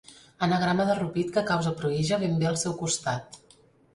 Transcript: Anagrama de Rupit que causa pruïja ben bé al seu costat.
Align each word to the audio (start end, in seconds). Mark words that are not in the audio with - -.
Anagrama 0.45 0.85
de 0.89 0.93
Rupit 0.99 1.33
que 1.35 1.43
causa 1.51 1.75
pruïja 1.81 2.19
ben 2.23 2.35
bé 2.39 2.47
al 2.53 2.57
seu 2.65 2.75
costat. 2.83 3.41